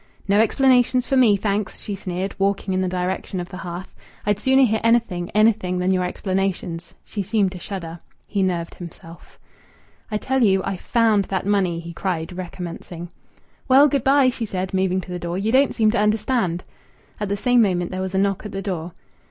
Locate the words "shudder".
7.59-7.99